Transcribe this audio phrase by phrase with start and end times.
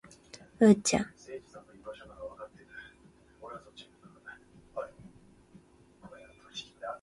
[0.59, 1.13] うーちゃん